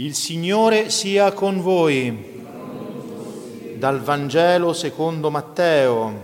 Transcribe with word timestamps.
Il 0.00 0.14
Signore 0.14 0.88
sia 0.88 1.30
con 1.32 1.60
voi. 1.60 2.40
Dal 3.76 4.00
Vangelo 4.00 4.72
secondo 4.72 5.28
Matteo. 5.28 6.22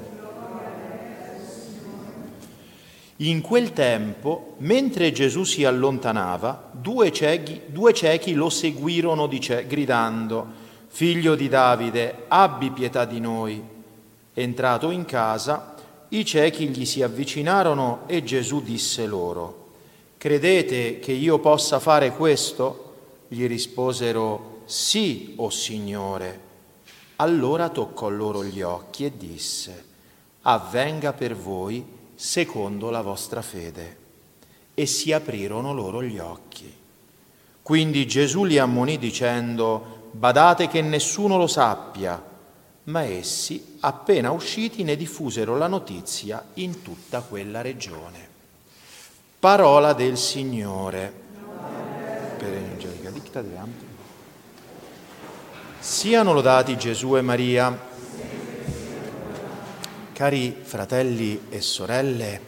In 3.16 3.42
quel 3.42 3.74
tempo, 3.74 4.54
mentre 4.60 5.12
Gesù 5.12 5.44
si 5.44 5.66
allontanava, 5.66 6.70
due 6.72 7.12
ciechi, 7.12 7.60
due 7.66 7.92
ciechi 7.92 8.32
lo 8.32 8.48
seguirono 8.48 9.26
dice, 9.26 9.66
gridando, 9.66 10.46
Figlio 10.86 11.34
di 11.34 11.50
Davide, 11.50 12.24
abbi 12.28 12.70
pietà 12.70 13.04
di 13.04 13.20
noi. 13.20 13.62
Entrato 14.32 14.90
in 14.90 15.04
casa, 15.04 15.74
i 16.08 16.24
ciechi 16.24 16.68
gli 16.68 16.86
si 16.86 17.02
avvicinarono 17.02 18.04
e 18.06 18.24
Gesù 18.24 18.62
disse 18.62 19.04
loro, 19.04 19.64
Credete 20.16 20.98
che 20.98 21.12
io 21.12 21.38
possa 21.40 21.78
fare 21.78 22.12
questo? 22.12 22.84
Gli 23.28 23.46
risposero, 23.46 24.62
sì, 24.66 25.34
o 25.36 25.44
oh 25.44 25.50
Signore. 25.50 26.40
Allora 27.16 27.70
toccò 27.70 28.08
loro 28.08 28.44
gli 28.44 28.60
occhi 28.60 29.04
e 29.04 29.16
disse, 29.16 29.84
avvenga 30.42 31.12
per 31.12 31.34
voi 31.34 31.84
secondo 32.14 32.90
la 32.90 33.00
vostra 33.00 33.42
fede. 33.42 34.04
E 34.74 34.86
si 34.86 35.12
aprirono 35.12 35.72
loro 35.72 36.02
gli 36.02 36.18
occhi. 36.18 36.72
Quindi 37.62 38.06
Gesù 38.06 38.44
li 38.44 38.58
ammonì 38.58 38.98
dicendo, 38.98 40.10
badate 40.12 40.68
che 40.68 40.82
nessuno 40.82 41.36
lo 41.36 41.46
sappia. 41.46 42.22
Ma 42.84 43.02
essi, 43.02 43.78
appena 43.80 44.30
usciti, 44.30 44.84
ne 44.84 44.94
diffusero 44.94 45.56
la 45.56 45.66
notizia 45.66 46.44
in 46.54 46.82
tutta 46.82 47.22
quella 47.22 47.60
regione. 47.62 48.28
Parola 49.40 49.92
del 49.94 50.16
Signore. 50.16 51.24
Siano 55.78 56.32
lodati 56.32 56.78
Gesù 56.78 57.16
e 57.16 57.20
Maria. 57.20 57.78
Cari 60.14 60.56
fratelli 60.62 61.42
e 61.50 61.60
sorelle, 61.60 62.40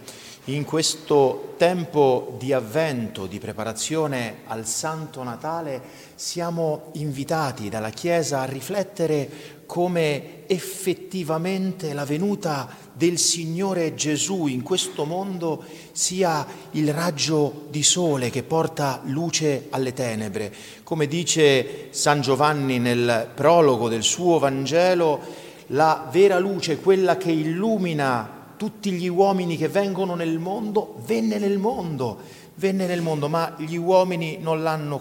in 0.44 0.64
questo 0.64 1.52
tempo 1.58 2.36
di 2.38 2.54
avvento, 2.54 3.26
di 3.26 3.38
preparazione 3.38 4.38
al 4.46 4.64
Santo 4.64 5.22
Natale, 5.22 5.82
siamo 6.14 6.88
invitati 6.94 7.68
dalla 7.68 7.90
Chiesa 7.90 8.40
a 8.40 8.46
riflettere 8.46 9.28
come 9.66 10.37
effettivamente 10.48 11.92
la 11.92 12.04
venuta 12.04 12.68
del 12.92 13.18
Signore 13.18 13.94
Gesù 13.94 14.46
in 14.46 14.62
questo 14.62 15.04
mondo 15.04 15.62
sia 15.92 16.44
il 16.72 16.92
raggio 16.92 17.66
di 17.70 17.82
sole 17.82 18.30
che 18.30 18.42
porta 18.42 19.02
luce 19.04 19.66
alle 19.70 19.92
tenebre. 19.92 20.52
Come 20.82 21.06
dice 21.06 21.88
San 21.90 22.22
Giovanni 22.22 22.78
nel 22.78 23.30
prologo 23.34 23.88
del 23.88 24.02
suo 24.02 24.38
Vangelo, 24.38 25.20
la 25.68 26.08
vera 26.10 26.38
luce, 26.38 26.80
quella 26.80 27.18
che 27.18 27.30
illumina 27.30 28.36
tutti 28.56 28.90
gli 28.90 29.06
uomini 29.06 29.56
che 29.56 29.68
vengono 29.68 30.14
nel 30.14 30.38
mondo, 30.38 31.00
venne 31.06 31.38
nel 31.38 31.58
mondo, 31.58 32.18
venne 32.58 32.86
nel 32.86 33.02
mondo, 33.02 33.28
ma 33.28 33.54
gli 33.56 33.76
uomini 33.76 34.38
non 34.40 34.62
l'hanno, 34.62 35.00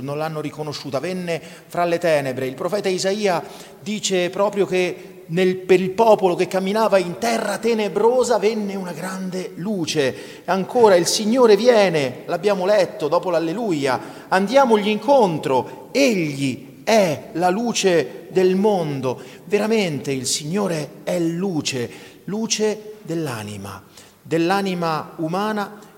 non 0.00 0.18
l'hanno 0.18 0.40
riconosciuta, 0.40 1.00
venne 1.00 1.40
fra 1.66 1.84
le 1.84 1.98
tenebre. 1.98 2.46
Il 2.46 2.54
profeta 2.54 2.88
Isaia 2.88 3.42
dice 3.80 4.30
proprio 4.30 4.66
che 4.66 5.12
nel, 5.26 5.56
per 5.56 5.80
il 5.80 5.90
popolo 5.90 6.34
che 6.34 6.48
camminava 6.48 6.98
in 6.98 7.18
terra 7.18 7.58
tenebrosa 7.58 8.38
venne 8.38 8.74
una 8.74 8.92
grande 8.92 9.52
luce. 9.56 10.42
Ancora 10.46 10.96
il 10.96 11.06
Signore 11.06 11.56
viene, 11.56 12.22
l'abbiamo 12.26 12.64
letto 12.64 13.08
dopo 13.08 13.30
l'alleluia, 13.30 14.00
andiamogli 14.28 14.88
incontro, 14.88 15.88
Egli 15.92 16.82
è 16.84 17.28
la 17.32 17.50
luce 17.50 18.26
del 18.30 18.56
mondo. 18.56 19.20
Veramente 19.44 20.10
il 20.10 20.26
Signore 20.26 21.02
è 21.04 21.18
luce, 21.18 21.90
luce 22.24 22.94
dell'anima, 23.02 23.82
dell'anima 24.22 25.12
umana 25.16 25.92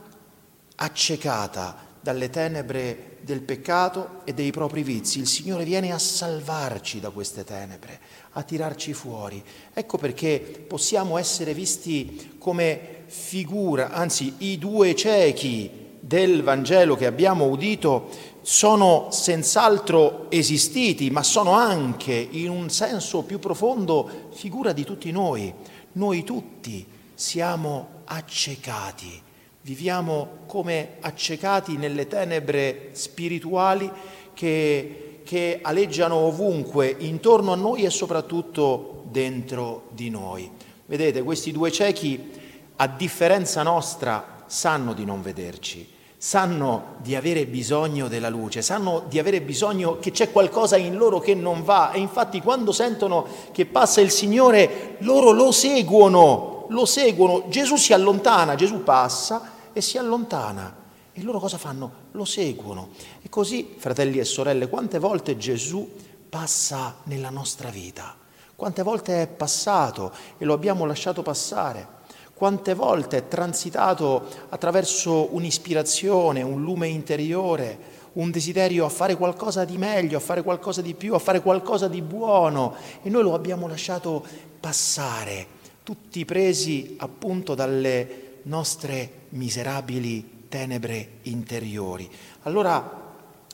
accecata 0.77 1.85
dalle 2.01 2.31
tenebre 2.31 3.19
del 3.23 3.41
peccato 3.41 4.21
e 4.25 4.33
dei 4.33 4.53
propri 4.53 4.83
vizi. 4.83 5.19
Il 5.19 5.27
Signore 5.27 5.65
viene 5.65 5.93
a 5.93 5.99
salvarci 5.99 7.01
da 7.01 7.11
queste 7.11 7.43
tenebre, 7.43 7.99
a 8.33 8.43
tirarci 8.43 8.93
fuori. 8.93 9.43
Ecco 9.75 9.99
perché 9.99 10.65
possiamo 10.69 11.19
essere 11.19 11.53
visti 11.53 12.37
come 12.39 13.05
figura, 13.07 13.91
anzi 13.91 14.35
i 14.39 14.59
due 14.59 14.95
ciechi 14.95 15.85
del 15.99 16.43
Vangelo 16.45 16.95
che 16.95 17.07
abbiamo 17.07 17.47
udito 17.47 18.35
sono 18.43 19.09
senz'altro 19.11 20.31
esistiti, 20.31 21.11
ma 21.11 21.25
sono 21.25 21.51
anche 21.51 22.15
in 22.15 22.49
un 22.49 22.71
senso 22.71 23.23
più 23.23 23.41
profondo 23.41 24.29
figura 24.33 24.73
di 24.73 24.85
tutti 24.85 25.11
noi 25.11 25.53
noi 25.97 26.25
tutti 26.25 26.87
siamo 27.15 28.03
accecati, 28.05 29.23
viviamo 29.67 30.45
come 30.47 30.99
accecati 31.01 31.77
nelle 31.77 32.07
tenebre 32.07 32.91
spirituali 32.93 33.91
che, 34.33 35.23
che 35.25 35.59
aleggiano 35.61 36.15
ovunque, 36.15 36.95
intorno 36.97 37.51
a 37.51 37.57
noi 37.57 37.83
e 37.83 37.91
soprattutto 37.91 39.03
dentro 39.11 39.89
di 39.91 40.09
noi. 40.09 40.49
Vedete, 40.87 41.25
questi 41.25 41.51
due 41.51 41.73
ciechi, 41.73 42.31
a 42.77 42.87
differenza 42.87 43.65
nostra, 43.65 44.45
sanno 44.47 44.93
di 44.93 45.05
non 45.05 45.21
vederci 45.21 45.95
sanno 46.19 46.95
di 47.03 47.15
avere 47.15 47.45
bisogno 47.45 48.09
della 48.09 48.31
luce, 48.31 48.63
sanno 48.63 49.05
di 49.07 49.19
avere 49.19 49.43
bisogno 49.43 49.99
che 49.99 50.11
c'è 50.11 50.33
qualcosa 50.33 50.77
in 50.77 50.97
loro 50.97 51.21
che 51.21 51.35
non 51.35 51.63
va 51.63 51.93
e 51.93 51.99
infatti 51.99 52.41
quando 52.41 52.73
sentono 52.73 53.27
che 53.53 53.67
passa 53.67 54.01
il 54.01 54.11
Signore 54.11 54.97
loro 55.01 55.31
lo 55.31 55.53
seguono, 55.53 56.65
lo 56.71 56.85
seguono, 56.87 57.45
Gesù 57.49 57.77
si 57.77 57.93
allontana, 57.93 58.55
Gesù 58.55 58.83
passa 58.83 59.56
e 59.77 59.83
si 59.83 59.99
allontana 59.99 60.75
e 61.13 61.23
loro 61.23 61.39
cosa 61.39 61.59
fanno? 61.59 61.93
Lo 62.13 62.25
seguono. 62.25 62.89
E 63.21 63.29
così, 63.29 63.75
fratelli 63.77 64.19
e 64.19 64.25
sorelle, 64.25 64.71
quante 64.71 64.99
volte 64.99 65.37
Gesù 65.37 65.87
passa 66.31 66.97
nella 67.05 67.29
nostra 67.29 67.69
vita? 67.69 68.17
Quante 68.55 68.83
volte 68.83 69.21
è 69.21 69.27
passato 69.27 70.13
e 70.39 70.47
lo 70.47 70.55
abbiamo 70.55 70.87
lasciato 70.87 71.21
passare? 71.23 71.95
quante 72.37 72.75
volte 72.75 73.17
è 73.17 73.29
transitato 73.29 74.27
attraverso 74.51 75.35
un'ispirazione, 75.35 76.43
un 76.43 76.61
lume 76.63 76.87
interiore, 76.89 77.79
un 78.15 78.31
desiderio 78.31 78.85
a 78.85 78.91
fare 78.91 79.17
qualcosa 79.17 79.65
di 79.65 79.79
meglio, 79.79 80.19
a 80.19 80.21
fare 80.21 80.43
qualcosa 80.43 80.83
di 80.83 80.93
più, 80.93 81.15
a 81.15 81.19
fare 81.19 81.41
qualcosa 81.41 81.89
di 81.89 82.03
buono 82.03 82.75
e 83.03 83.09
noi 83.09 83.23
lo 83.23 83.33
abbiamo 83.33 83.67
lasciato 83.67 84.23
passare, 84.61 85.47
tutti 85.83 86.27
presi 86.27 86.97
appunto 86.99 87.55
dalle 87.55 88.27
nostre 88.47 89.26
miserabili 89.37 90.47
tenebre 90.49 91.19
interiori. 91.23 92.09
Allora 92.43 93.05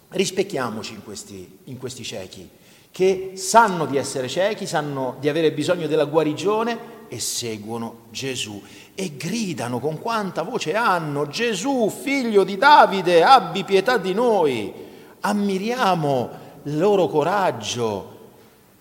rispecchiamoci 0.09 0.95
in 0.95 1.05
questi, 1.05 1.59
in 1.65 1.79
questi 1.79 2.03
ciechi 2.05 2.49
che 2.93 3.33
sanno 3.37 3.87
di 3.87 3.97
essere 3.97 4.29
ciechi, 4.29 4.67
sanno 4.67 5.17
di 5.19 5.29
avere 5.31 5.53
bisogno 5.53 5.87
della 5.87 6.05
guarigione 6.05 7.01
e 7.09 7.19
seguono 7.19 8.05
Gesù 8.11 8.63
e 8.95 9.17
gridano 9.17 9.81
con 9.81 9.99
quanta 9.99 10.43
voce 10.43 10.75
hanno, 10.75 11.27
Gesù, 11.27 11.89
figlio 11.89 12.45
di 12.45 12.59
Davide, 12.59 13.25
abbi 13.25 13.65
pietà 13.65 13.97
di 13.97 14.13
noi. 14.13 14.73
Ammiriamo 15.21 16.31
il 16.65 16.79
loro 16.79 17.09
coraggio 17.09 18.19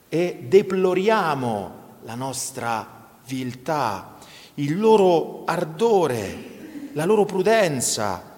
e 0.10 0.44
deploriamo 0.46 1.72
la 2.04 2.16
nostra 2.16 3.16
viltà, 3.26 4.18
il 4.56 4.78
loro 4.78 5.44
ardore, 5.46 6.51
la 6.94 7.06
loro 7.06 7.26
prudenza, 7.26 8.32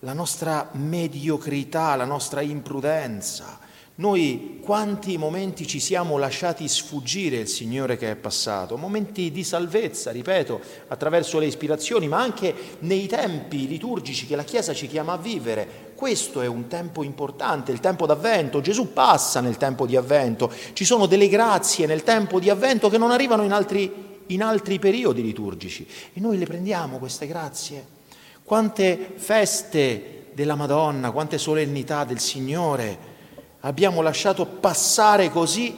la 0.00 0.12
nostra 0.12 0.70
mediocrità, 0.72 1.96
la 1.96 2.04
nostra 2.04 2.40
imprudenza. 2.40 3.64
Noi 3.98 4.58
quanti 4.62 5.16
momenti 5.16 5.66
ci 5.66 5.80
siamo 5.80 6.18
lasciati 6.18 6.68
sfuggire 6.68 7.38
il 7.38 7.48
Signore 7.48 7.96
che 7.96 8.10
è 8.10 8.14
passato, 8.14 8.76
momenti 8.76 9.30
di 9.30 9.42
salvezza, 9.42 10.10
ripeto, 10.10 10.60
attraverso 10.88 11.38
le 11.38 11.46
ispirazioni, 11.46 12.06
ma 12.06 12.20
anche 12.20 12.54
nei 12.80 13.06
tempi 13.06 13.66
liturgici 13.66 14.26
che 14.26 14.36
la 14.36 14.44
Chiesa 14.44 14.74
ci 14.74 14.86
chiama 14.86 15.14
a 15.14 15.16
vivere. 15.16 15.92
Questo 15.94 16.42
è 16.42 16.46
un 16.46 16.66
tempo 16.66 17.02
importante, 17.04 17.72
il 17.72 17.80
tempo 17.80 18.04
d'avvento. 18.04 18.60
Gesù 18.60 18.92
passa 18.92 19.40
nel 19.40 19.56
tempo 19.56 19.86
di 19.86 19.96
avvento. 19.96 20.52
Ci 20.74 20.84
sono 20.84 21.06
delle 21.06 21.28
grazie 21.28 21.86
nel 21.86 22.02
tempo 22.02 22.38
di 22.38 22.50
avvento 22.50 22.90
che 22.90 22.98
non 22.98 23.10
arrivano 23.10 23.44
in 23.44 23.52
altri, 23.52 23.90
in 24.26 24.42
altri 24.42 24.78
periodi 24.78 25.22
liturgici. 25.22 25.88
E 26.12 26.20
noi 26.20 26.36
le 26.36 26.44
prendiamo 26.44 26.98
queste 26.98 27.26
grazie. 27.26 27.95
Quante 28.46 29.14
feste 29.16 30.28
della 30.32 30.54
Madonna, 30.54 31.10
quante 31.10 31.36
solennità 31.36 32.04
del 32.04 32.20
Signore 32.20 32.96
abbiamo 33.62 34.02
lasciato 34.02 34.46
passare 34.46 35.30
così 35.30 35.76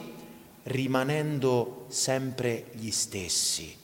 rimanendo 0.65 1.87
sempre 1.89 2.67
gli 2.73 2.91
stessi, 2.91 3.75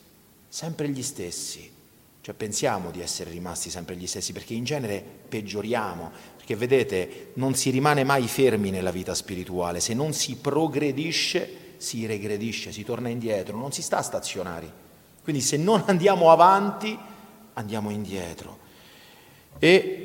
sempre 0.46 0.90
gli 0.90 1.02
stessi. 1.02 1.72
Cioè 2.20 2.34
pensiamo 2.34 2.90
di 2.90 3.00
essere 3.00 3.30
rimasti 3.30 3.70
sempre 3.70 3.96
gli 3.96 4.06
stessi 4.06 4.34
perché 4.34 4.52
in 4.52 4.64
genere 4.64 5.02
peggioriamo, 5.28 6.10
perché 6.36 6.54
vedete, 6.54 7.30
non 7.36 7.54
si 7.54 7.70
rimane 7.70 8.04
mai 8.04 8.28
fermi 8.28 8.68
nella 8.68 8.90
vita 8.90 9.14
spirituale, 9.14 9.80
se 9.80 9.94
non 9.94 10.12
si 10.12 10.36
progredisce 10.36 11.62
si 11.78 12.04
regredisce, 12.04 12.70
si 12.70 12.84
torna 12.84 13.08
indietro, 13.08 13.56
non 13.56 13.72
si 13.72 13.80
sta 13.80 14.02
stazionari. 14.02 14.70
Quindi 15.22 15.40
se 15.40 15.56
non 15.56 15.84
andiamo 15.86 16.30
avanti, 16.30 16.98
andiamo 17.54 17.88
indietro. 17.88 18.63
E 19.58 20.04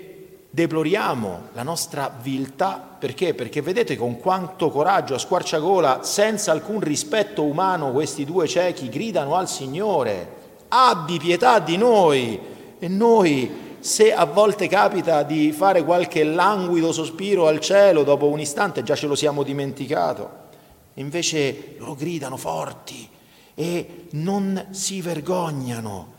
deploriamo 0.49 1.49
la 1.53 1.63
nostra 1.63 2.13
viltà 2.21 2.95
perché? 2.99 3.33
Perché 3.33 3.61
vedete 3.61 3.95
con 3.95 4.19
quanto 4.19 4.69
coraggio 4.69 5.15
a 5.15 5.19
squarciagola, 5.19 6.03
senza 6.03 6.51
alcun 6.51 6.79
rispetto 6.79 7.43
umano, 7.43 7.91
questi 7.91 8.25
due 8.25 8.47
ciechi 8.47 8.89
gridano 8.89 9.35
al 9.35 9.47
Signore, 9.47 10.35
abbi 10.67 11.17
pietà 11.17 11.59
di 11.59 11.77
noi. 11.77 12.39
E 12.77 12.87
noi, 12.87 13.77
se 13.79 14.13
a 14.13 14.25
volte 14.25 14.67
capita 14.67 15.23
di 15.23 15.51
fare 15.51 15.83
qualche 15.83 16.23
languido 16.23 16.91
sospiro 16.91 17.47
al 17.47 17.59
cielo, 17.59 18.03
dopo 18.03 18.27
un 18.27 18.39
istante 18.39 18.83
già 18.83 18.95
ce 18.95 19.07
lo 19.07 19.15
siamo 19.15 19.43
dimenticato. 19.43 20.47
Invece 20.95 21.75
loro 21.77 21.95
gridano 21.95 22.35
forti 22.35 23.07
e 23.55 24.07
non 24.11 24.67
si 24.71 25.01
vergognano 25.01 26.13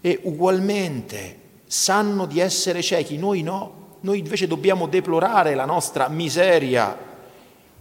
e 0.00 0.18
ugualmente 0.22 1.40
sanno 1.72 2.26
di 2.26 2.38
essere 2.38 2.82
ciechi, 2.82 3.16
noi 3.16 3.40
no, 3.40 3.96
noi 4.00 4.18
invece 4.18 4.46
dobbiamo 4.46 4.86
deplorare 4.86 5.54
la 5.54 5.64
nostra 5.64 6.06
miseria, 6.08 6.94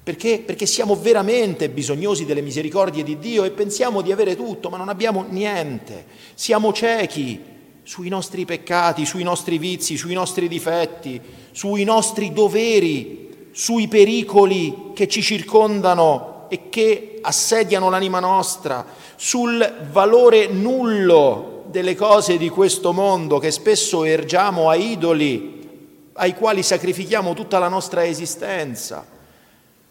perché? 0.02 0.40
Perché 0.40 0.66
siamo 0.66 0.96
veramente 0.96 1.68
bisognosi 1.68 2.24
delle 2.24 2.40
misericordie 2.40 3.04
di 3.04 3.20
Dio 3.20 3.44
e 3.44 3.52
pensiamo 3.52 4.00
di 4.00 4.14
avere 4.14 4.38
tutto, 4.38 4.70
ma 4.70 4.78
non 4.78 4.88
abbiamo 4.88 5.26
niente, 5.28 6.06
siamo 6.36 6.72
ciechi 6.72 7.44
sui 7.84 8.08
nostri 8.08 8.46
peccati, 8.46 9.06
sui 9.06 9.24
nostri 9.24 9.58
vizi, 9.58 9.98
sui 9.98 10.14
nostri 10.14 10.48
difetti, 10.48 11.20
sui 11.52 11.84
nostri 11.84 12.32
doveri, 12.32 13.50
sui 13.52 13.90
pericoli 13.90 14.92
che 14.94 15.10
ci 15.10 15.22
circondano 15.22 16.46
e 16.48 16.70
che 16.70 17.20
assediano 17.22 17.90
l'anima 17.90 18.22
nostra, 18.22 18.86
sul 19.18 19.90
valore 19.92 20.48
nullo 20.48 21.50
delle 21.72 21.96
cose 21.96 22.38
di 22.38 22.50
questo 22.50 22.92
mondo 22.92 23.40
che 23.40 23.50
spesso 23.50 24.04
ergiamo 24.04 24.70
a 24.70 24.76
idoli 24.76 26.12
ai 26.14 26.36
quali 26.36 26.62
sacrifichiamo 26.62 27.34
tutta 27.34 27.58
la 27.58 27.70
nostra 27.70 28.06
esistenza, 28.06 29.08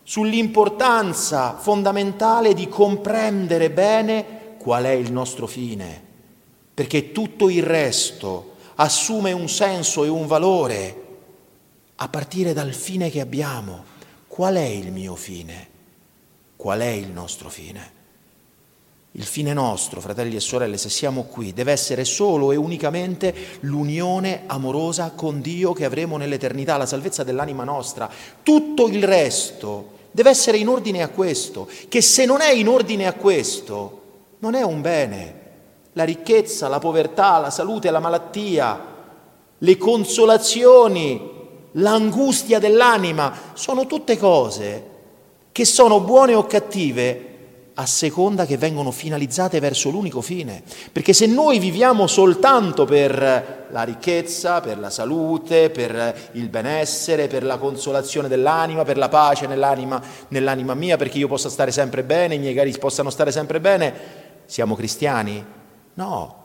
sull'importanza 0.02 1.56
fondamentale 1.56 2.54
di 2.54 2.68
comprendere 2.68 3.70
bene 3.70 4.56
qual 4.58 4.84
è 4.84 4.90
il 4.90 5.10
nostro 5.10 5.46
fine, 5.46 6.00
perché 6.74 7.10
tutto 7.10 7.48
il 7.48 7.62
resto 7.62 8.56
assume 8.76 9.32
un 9.32 9.48
senso 9.48 10.04
e 10.04 10.08
un 10.08 10.26
valore 10.26 11.06
a 11.96 12.08
partire 12.08 12.52
dal 12.52 12.74
fine 12.74 13.10
che 13.10 13.20
abbiamo. 13.20 13.84
Qual 14.28 14.54
è 14.54 14.66
il 14.66 14.92
mio 14.92 15.16
fine? 15.16 15.68
Qual 16.56 16.80
è 16.80 16.88
il 16.88 17.08
nostro 17.08 17.48
fine? 17.48 17.98
Il 19.14 19.24
fine 19.24 19.52
nostro, 19.52 20.00
fratelli 20.00 20.36
e 20.36 20.40
sorelle, 20.40 20.76
se 20.76 20.88
siamo 20.88 21.24
qui, 21.24 21.52
deve 21.52 21.72
essere 21.72 22.04
solo 22.04 22.52
e 22.52 22.56
unicamente 22.56 23.34
l'unione 23.60 24.42
amorosa 24.46 25.10
con 25.16 25.40
Dio 25.40 25.72
che 25.72 25.84
avremo 25.84 26.16
nell'eternità, 26.16 26.76
la 26.76 26.86
salvezza 26.86 27.24
dell'anima 27.24 27.64
nostra. 27.64 28.08
Tutto 28.44 28.86
il 28.86 29.02
resto 29.02 29.98
deve 30.12 30.30
essere 30.30 30.58
in 30.58 30.68
ordine 30.68 31.02
a 31.02 31.08
questo, 31.08 31.68
che 31.88 32.00
se 32.00 32.24
non 32.24 32.40
è 32.40 32.52
in 32.52 32.68
ordine 32.68 33.08
a 33.08 33.14
questo, 33.14 34.02
non 34.38 34.54
è 34.54 34.62
un 34.62 34.80
bene. 34.80 35.38
La 35.94 36.04
ricchezza, 36.04 36.68
la 36.68 36.78
povertà, 36.78 37.38
la 37.38 37.50
salute, 37.50 37.90
la 37.90 37.98
malattia, 37.98 38.80
le 39.58 39.76
consolazioni, 39.76 41.30
l'angustia 41.72 42.60
dell'anima, 42.60 43.36
sono 43.54 43.86
tutte 43.86 44.16
cose 44.16 44.86
che 45.50 45.64
sono 45.64 45.98
buone 45.98 46.34
o 46.34 46.46
cattive 46.46 47.29
a 47.80 47.86
seconda 47.86 48.44
che 48.44 48.58
vengono 48.58 48.90
finalizzate 48.90 49.58
verso 49.58 49.88
l'unico 49.88 50.20
fine. 50.20 50.62
Perché 50.92 51.14
se 51.14 51.24
noi 51.24 51.58
viviamo 51.58 52.06
soltanto 52.06 52.84
per 52.84 53.68
la 53.70 53.82
ricchezza, 53.82 54.60
per 54.60 54.78
la 54.78 54.90
salute, 54.90 55.70
per 55.70 56.30
il 56.32 56.48
benessere, 56.50 57.26
per 57.26 57.42
la 57.42 57.56
consolazione 57.56 58.28
dell'anima, 58.28 58.84
per 58.84 58.98
la 58.98 59.08
pace 59.08 59.46
nell'anima, 59.46 60.00
nell'anima 60.28 60.74
mia, 60.74 60.98
perché 60.98 61.16
io 61.16 61.26
possa 61.26 61.48
stare 61.48 61.70
sempre 61.70 62.02
bene, 62.02 62.34
i 62.34 62.38
miei 62.38 62.54
cari 62.54 62.76
possano 62.78 63.08
stare 63.08 63.32
sempre 63.32 63.60
bene, 63.60 63.94
siamo 64.44 64.76
cristiani? 64.76 65.42
No, 65.94 66.36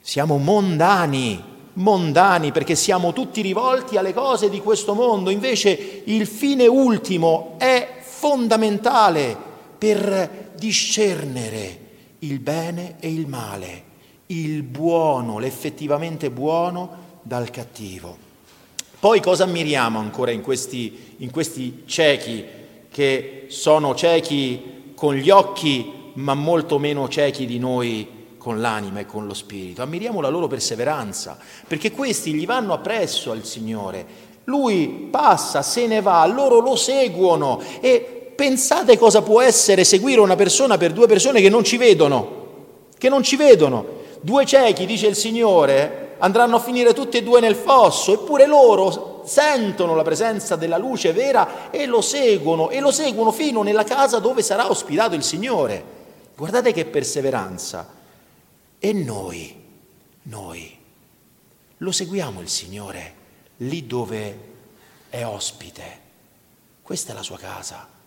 siamo 0.00 0.38
mondani 0.38 1.50
mondani 1.74 2.52
perché 2.52 2.74
siamo 2.74 3.14
tutti 3.14 3.40
rivolti 3.40 3.96
alle 3.96 4.12
cose 4.12 4.50
di 4.50 4.60
questo 4.60 4.92
mondo, 4.92 5.30
invece 5.30 6.02
il 6.04 6.26
fine 6.26 6.66
ultimo 6.66 7.54
è 7.56 8.00
fondamentale 8.02 9.50
per 9.82 10.52
discernere 10.54 11.78
il 12.20 12.38
bene 12.38 12.98
e 13.00 13.12
il 13.12 13.26
male, 13.26 13.82
il 14.26 14.62
buono, 14.62 15.40
l'effettivamente 15.40 16.30
buono 16.30 17.18
dal 17.22 17.50
cattivo. 17.50 18.16
Poi 19.00 19.20
cosa 19.20 19.42
ammiriamo 19.42 19.98
ancora 19.98 20.30
in 20.30 20.40
questi, 20.40 21.16
in 21.16 21.32
questi 21.32 21.82
ciechi 21.86 22.44
che 22.88 23.46
sono 23.48 23.96
ciechi 23.96 24.92
con 24.94 25.16
gli 25.16 25.30
occhi 25.30 26.12
ma 26.14 26.34
molto 26.34 26.78
meno 26.78 27.08
ciechi 27.08 27.44
di 27.44 27.58
noi 27.58 28.36
con 28.38 28.60
l'anima 28.60 29.00
e 29.00 29.06
con 29.06 29.26
lo 29.26 29.34
spirito. 29.34 29.82
Ammiriamo 29.82 30.20
la 30.20 30.28
loro 30.28 30.46
perseveranza, 30.46 31.36
perché 31.66 31.90
questi 31.90 32.34
gli 32.34 32.46
vanno 32.46 32.72
appresso 32.72 33.32
al 33.32 33.44
Signore. 33.44 34.06
Lui 34.44 35.08
passa, 35.10 35.60
se 35.62 35.88
ne 35.88 36.00
va, 36.00 36.24
loro 36.26 36.60
lo 36.60 36.76
seguono 36.76 37.60
e 37.80 38.21
Pensate 38.42 38.98
cosa 38.98 39.22
può 39.22 39.40
essere 39.40 39.84
seguire 39.84 40.20
una 40.20 40.34
persona 40.34 40.76
per 40.76 40.92
due 40.92 41.06
persone 41.06 41.40
che 41.40 41.48
non 41.48 41.62
ci 41.62 41.76
vedono, 41.76 42.88
che 42.98 43.08
non 43.08 43.22
ci 43.22 43.36
vedono. 43.36 44.00
Due 44.20 44.44
ciechi, 44.44 44.84
dice 44.84 45.06
il 45.06 45.14
Signore, 45.14 46.16
andranno 46.18 46.56
a 46.56 46.58
finire 46.58 46.92
tutti 46.92 47.18
e 47.18 47.22
due 47.22 47.38
nel 47.38 47.54
fosso, 47.54 48.14
eppure 48.14 48.46
loro 48.46 49.22
sentono 49.24 49.94
la 49.94 50.02
presenza 50.02 50.56
della 50.56 50.76
luce 50.76 51.12
vera 51.12 51.70
e 51.70 51.86
lo 51.86 52.00
seguono, 52.00 52.70
e 52.70 52.80
lo 52.80 52.90
seguono 52.90 53.30
fino 53.30 53.62
nella 53.62 53.84
casa 53.84 54.18
dove 54.18 54.42
sarà 54.42 54.68
ospitato 54.68 55.14
il 55.14 55.22
Signore. 55.22 55.84
Guardate 56.36 56.72
che 56.72 56.84
perseveranza. 56.84 57.88
E 58.80 58.92
noi, 58.92 59.56
noi, 60.22 60.78
lo 61.76 61.92
seguiamo 61.92 62.40
il 62.40 62.48
Signore 62.48 63.14
lì 63.58 63.86
dove 63.86 64.38
è 65.10 65.24
ospite. 65.24 66.00
Questa 66.82 67.12
è 67.12 67.14
la 67.14 67.22
sua 67.22 67.38
casa. 67.38 68.00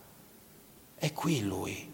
È 1.06 1.12
qui 1.12 1.44
lui, 1.44 1.88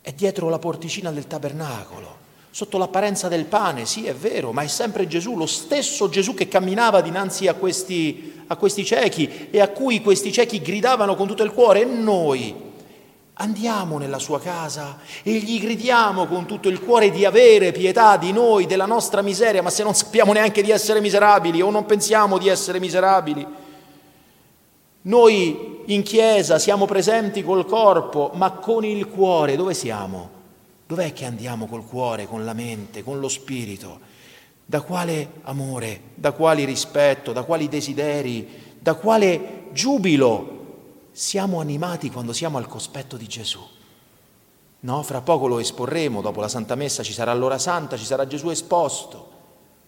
è 0.00 0.12
dietro 0.12 0.48
la 0.48 0.58
porticina 0.58 1.10
del 1.10 1.26
tabernacolo, 1.26 2.16
sotto 2.48 2.78
l'apparenza 2.78 3.28
del 3.28 3.44
pane, 3.44 3.84
sì 3.84 4.06
è 4.06 4.14
vero, 4.14 4.52
ma 4.52 4.62
è 4.62 4.68
sempre 4.68 5.06
Gesù, 5.06 5.36
lo 5.36 5.44
stesso 5.44 6.08
Gesù 6.08 6.32
che 6.32 6.48
camminava 6.48 7.02
dinanzi 7.02 7.46
a 7.46 7.52
questi, 7.52 8.42
a 8.46 8.56
questi 8.56 8.82
ciechi 8.82 9.48
e 9.50 9.60
a 9.60 9.68
cui 9.68 10.00
questi 10.00 10.32
ciechi 10.32 10.62
gridavano 10.62 11.14
con 11.14 11.26
tutto 11.26 11.42
il 11.42 11.52
cuore 11.52 11.82
e 11.82 11.84
noi 11.84 12.54
andiamo 13.34 13.98
nella 13.98 14.18
sua 14.18 14.40
casa 14.40 14.96
e 15.22 15.32
gli 15.32 15.60
gridiamo 15.60 16.24
con 16.24 16.46
tutto 16.46 16.70
il 16.70 16.80
cuore 16.80 17.10
di 17.10 17.26
avere 17.26 17.70
pietà 17.70 18.16
di 18.16 18.32
noi, 18.32 18.64
della 18.64 18.86
nostra 18.86 19.20
miseria, 19.20 19.60
ma 19.60 19.68
se 19.68 19.82
non 19.82 19.94
sappiamo 19.94 20.32
neanche 20.32 20.62
di 20.62 20.70
essere 20.70 21.02
miserabili 21.02 21.60
o 21.60 21.68
non 21.68 21.84
pensiamo 21.84 22.38
di 22.38 22.48
essere 22.48 22.80
miserabili. 22.80 23.46
Noi 25.02 25.73
in 25.86 26.02
chiesa 26.02 26.58
siamo 26.58 26.86
presenti 26.86 27.42
col 27.42 27.66
corpo, 27.66 28.30
ma 28.34 28.52
con 28.52 28.84
il 28.84 29.08
cuore 29.08 29.56
dove 29.56 29.74
siamo? 29.74 30.30
Dov'è 30.86 31.12
che 31.12 31.24
andiamo 31.24 31.66
col 31.66 31.84
cuore, 31.84 32.26
con 32.26 32.44
la 32.44 32.52
mente, 32.52 33.02
con 33.02 33.20
lo 33.20 33.28
spirito? 33.28 34.00
Da 34.64 34.80
quale 34.80 35.40
amore, 35.42 36.00
da 36.14 36.32
quali 36.32 36.64
rispetto, 36.64 37.32
da 37.32 37.42
quali 37.42 37.68
desideri, 37.68 38.76
da 38.78 38.94
quale 38.94 39.68
giubilo 39.72 40.52
siamo 41.12 41.60
animati 41.60 42.10
quando 42.10 42.32
siamo 42.32 42.58
al 42.58 42.66
cospetto 42.66 43.16
di 43.16 43.26
Gesù? 43.26 43.60
No, 44.80 45.02
fra 45.02 45.22
poco 45.22 45.46
lo 45.46 45.58
esporremo, 45.58 46.20
dopo 46.20 46.40
la 46.40 46.48
Santa 46.48 46.74
Messa 46.74 47.02
ci 47.02 47.14
sarà 47.14 47.32
l'ora 47.32 47.58
santa, 47.58 47.96
ci 47.96 48.04
sarà 48.04 48.26
Gesù 48.26 48.50
esposto. 48.50 49.30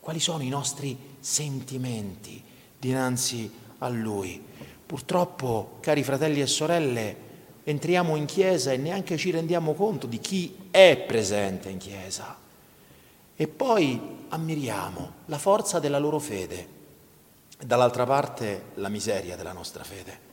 Quali 0.01 0.21
sono 0.21 0.43
i 0.43 0.49
nostri 0.49 0.97
sentimenti 1.21 2.43
dinanzi 2.79 3.51
a 3.79 3.89
Lui? 3.89 4.43
Purtroppo, 4.87 5.79
cari 5.81 6.05
fratelli 6.05 6.41
e 6.41 6.47
sorelle, 6.47 7.17
entriamo 7.65 8.15
in 8.15 8.25
chiesa 8.25 8.71
e 8.71 8.77
neanche 8.77 9.17
ci 9.17 9.31
rendiamo 9.31 9.75
conto 9.75 10.07
di 10.07 10.21
chi 10.21 10.57
è 10.71 11.03
presente 11.05 11.69
in 11.69 11.79
chiesa. 11.79 12.37
E 13.35 13.49
poi 13.49 14.01
ammiriamo 14.29 15.13
la 15.27 15.39
forza 15.39 15.81
della 15.81 15.99
loro 15.99 16.21
fede 16.21 16.69
e 17.59 17.67
dall'altra 17.67 18.07
parte 18.07 18.67
la 18.75 18.89
miseria 18.89 19.35
della 19.35 19.53
nostra 19.53 19.83
fede. 19.83 20.25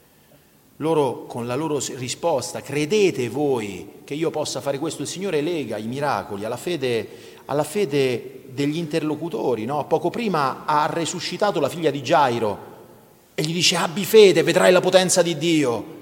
Loro 0.77 1.25
con 1.25 1.48
la 1.48 1.55
loro 1.55 1.79
risposta, 1.95 2.62
credete 2.62 3.29
voi 3.29 4.01
che 4.03 4.13
io 4.13 4.29
possa 4.29 4.62
fare 4.62 4.77
questo? 4.77 5.01
Il 5.01 5.07
Signore 5.07 5.41
lega 5.41 5.77
i 5.77 5.88
miracoli 5.88 6.45
alla 6.45 6.57
fede, 6.57 7.07
alla 7.45 7.63
fede 7.63 8.43
degli 8.50 8.77
interlocutori. 8.77 9.65
No? 9.65 9.88
Poco 9.88 10.12
prima 10.12 10.65
ha 10.65 10.86
resuscitato 10.86 11.60
la 11.60 11.69
figlia 11.69 11.89
di 11.89 12.01
Gairo 12.01 12.72
E 13.35 13.41
gli 13.41 13.53
dice 13.53 13.75
abbi 13.75 14.05
fede, 14.05 14.43
vedrai 14.43 14.71
la 14.71 14.79
potenza 14.79 15.21
di 15.21 15.37
Dio. 15.37 16.01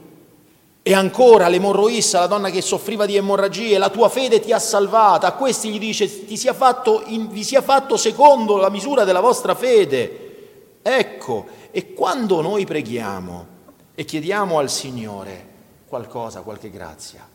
E 0.83 0.93
ancora 0.93 1.47
l'emorroissa, 1.47 2.21
la 2.21 2.27
donna 2.27 2.49
che 2.49 2.61
soffriva 2.61 3.05
di 3.05 3.15
emorragie, 3.15 3.77
la 3.77 3.89
tua 3.89 4.09
fede 4.09 4.39
ti 4.39 4.51
ha 4.51 4.59
salvata. 4.59 5.27
A 5.27 5.33
questi 5.33 5.69
gli 5.69 5.79
dice 5.79 6.25
ti 6.25 6.35
sia 6.35 6.53
fatto, 6.53 7.03
in, 7.05 7.29
vi 7.29 7.43
sia 7.43 7.61
fatto 7.61 7.97
secondo 7.97 8.57
la 8.57 8.69
misura 8.69 9.03
della 9.03 9.19
vostra 9.19 9.53
fede. 9.53 10.79
Ecco, 10.81 11.45
e 11.69 11.93
quando 11.93 12.41
noi 12.41 12.65
preghiamo 12.65 13.47
e 13.93 14.03
chiediamo 14.03 14.57
al 14.57 14.69
Signore 14.69 15.49
qualcosa, 15.87 16.41
qualche 16.41 16.71
grazia, 16.71 17.27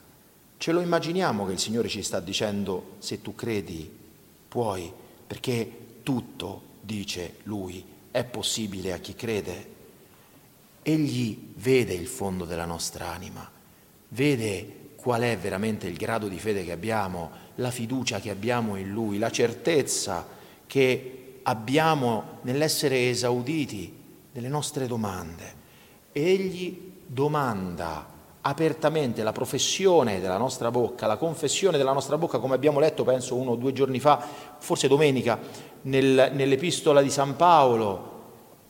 ce 0.58 0.72
lo 0.72 0.80
immaginiamo 0.80 1.46
che 1.46 1.52
il 1.52 1.58
Signore 1.60 1.88
ci 1.88 2.02
sta 2.02 2.18
dicendo 2.18 2.94
se 2.98 3.22
tu 3.22 3.34
credi, 3.34 3.88
puoi, 4.48 4.92
perché 5.26 5.70
tutto, 6.02 6.62
dice 6.80 7.36
Lui, 7.44 7.84
è 8.10 8.24
possibile 8.24 8.92
a 8.92 8.98
chi 8.98 9.14
crede. 9.14 9.74
Egli 10.88 11.48
vede 11.56 11.94
il 11.94 12.06
fondo 12.06 12.44
della 12.44 12.64
nostra 12.64 13.08
anima, 13.08 13.50
vede 14.10 14.90
qual 14.94 15.22
è 15.22 15.36
veramente 15.36 15.88
il 15.88 15.96
grado 15.96 16.28
di 16.28 16.38
fede 16.38 16.64
che 16.64 16.70
abbiamo, 16.70 17.32
la 17.56 17.72
fiducia 17.72 18.20
che 18.20 18.30
abbiamo 18.30 18.76
in 18.76 18.92
Lui, 18.92 19.18
la 19.18 19.32
certezza 19.32 20.24
che 20.64 21.40
abbiamo 21.42 22.38
nell'essere 22.42 23.08
esauditi 23.08 23.92
delle 24.30 24.46
nostre 24.46 24.86
domande. 24.86 25.54
Egli 26.12 26.92
domanda 27.04 28.06
apertamente 28.42 29.24
la 29.24 29.32
professione 29.32 30.20
della 30.20 30.38
nostra 30.38 30.70
bocca, 30.70 31.08
la 31.08 31.16
confessione 31.16 31.78
della 31.78 31.92
nostra 31.92 32.16
bocca, 32.16 32.38
come 32.38 32.54
abbiamo 32.54 32.78
letto, 32.78 33.02
penso 33.02 33.34
uno 33.34 33.50
o 33.50 33.56
due 33.56 33.72
giorni 33.72 33.98
fa, 33.98 34.24
forse 34.58 34.86
domenica, 34.86 35.36
nel, 35.82 36.30
nell'epistola 36.32 37.02
di 37.02 37.10
San 37.10 37.34
Paolo. 37.34 38.14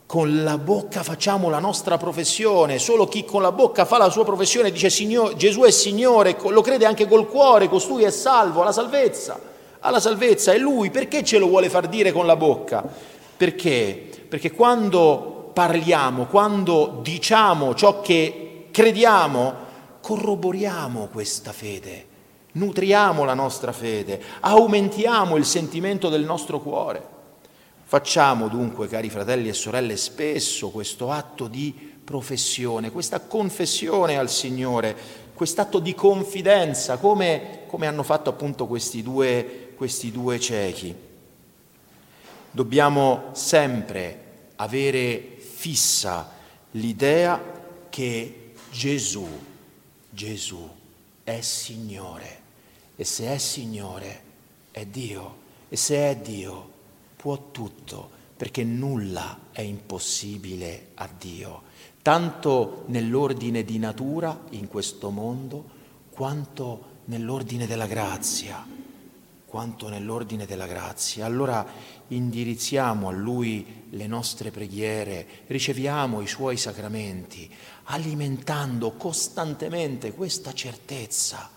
Con 0.07 0.45
la 0.45 0.57
bocca 0.57 1.03
facciamo 1.03 1.49
la 1.49 1.59
nostra 1.59 1.97
professione, 1.97 2.79
solo 2.79 3.09
chi 3.09 3.25
con 3.25 3.43
la 3.43 3.51
bocca 3.51 3.85
fa 3.85 3.99
la 3.99 4.09
sua 4.09 4.25
professione 4.25 4.71
dice 4.71 4.89
Gesù 5.37 5.63
è 5.63 5.71
Signore, 5.73 6.37
lo 6.49 6.61
crede 6.61 6.87
anche 6.87 7.09
col 7.09 7.27
cuore, 7.27 7.69
costui 7.69 8.05
è 8.05 8.11
salvo, 8.13 8.63
alla 8.63 8.71
salvezza, 8.71 9.41
alla 9.81 9.99
salvezza. 9.99 10.53
E 10.53 10.59
lui 10.59 10.91
perché 10.91 11.25
ce 11.25 11.39
lo 11.39 11.49
vuole 11.49 11.69
far 11.69 11.89
dire 11.89 12.13
con 12.13 12.25
la 12.25 12.37
bocca? 12.37 12.85
Perché? 13.37 14.09
Perché 14.29 14.53
quando 14.53 15.51
parliamo, 15.53 16.27
quando 16.27 17.01
diciamo 17.03 17.75
ciò 17.75 18.01
che 18.01 18.69
crediamo, 18.71 19.55
corroboriamo 20.01 21.09
questa 21.11 21.51
fede, 21.51 22.07
nutriamo 22.53 23.25
la 23.25 23.35
nostra 23.35 23.73
fede, 23.73 24.23
aumentiamo 24.39 25.37
il 25.37 25.45
sentimento 25.45 26.09
del 26.09 26.23
nostro 26.23 26.61
cuore. 26.61 27.15
Facciamo 27.89 28.49
dunque, 28.49 28.89
cari 28.89 29.09
fratelli 29.09 29.49
e 29.49 29.53
sorelle, 29.53 29.97
spesso 29.97 30.71
questo 30.71 31.13
atto 31.13 31.47
di 31.47 31.73
professione, 32.03 32.91
questa 32.91 33.21
confessione 33.21 34.19
al 34.19 34.29
Signore, 34.29 34.97
quest'atto 35.33 35.79
di 35.79 35.95
confidenza, 35.95 36.97
come, 36.97 37.61
come 37.69 37.87
hanno 37.87 38.03
fatto 38.03 38.29
appunto 38.29 38.67
questi 38.67 39.05
due, 39.05 39.73
questi 39.77 40.11
due 40.11 40.41
ciechi. 40.41 40.93
Dobbiamo 42.51 43.31
sempre 43.33 44.25
avere 44.57 45.37
fissa 45.39 46.33
l'idea 46.73 47.41
che 47.89 48.53
Gesù 48.73 49.29
Gesù 50.17 50.67
è 51.23 51.43
Signore 51.43 52.41
e 52.97 53.05
se 53.05 53.27
è 53.33 53.37
Signore 53.37 54.23
è 54.71 54.87
Dio 54.87 55.37
e 55.69 55.77
se 55.77 55.97
è 55.97 56.17
Dio 56.17 56.73
può 57.17 57.51
tutto 57.51 58.11
perché 58.37 58.63
nulla 58.65 59.39
è 59.51 59.63
impossibile 59.63 60.89
a 60.95 61.09
Dio, 61.19 61.63
tanto 62.03 62.85
nell'ordine 62.87 63.65
di 63.65 63.79
natura 63.79 64.45
in 64.51 64.69
questo 64.69 65.11
mondo 65.11 65.65
quanto 66.11 66.95
nell'ordine 67.07 67.67
della 67.67 67.87
grazia, 67.87 68.65
quanto 69.47 69.89
nell'ordine 69.89 70.45
della 70.45 70.67
grazia. 70.67 71.25
Allora 71.25 71.67
indirizziamo 72.09 73.09
a 73.09 73.13
Lui 73.13 73.85
le 73.91 74.07
nostre 74.07 74.51
preghiere, 74.51 75.27
riceviamo 75.47 76.21
i 76.21 76.27
Suoi 76.27 76.59
sacramenti, 76.59 77.51
alimentando 77.85 78.93
costantemente 78.93 80.13
questa 80.13 80.53
certezza, 80.53 81.49